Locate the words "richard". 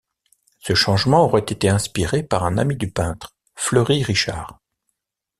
4.03-4.59